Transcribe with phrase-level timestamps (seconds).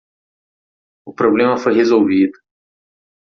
[1.05, 2.39] O problema foi resolvido.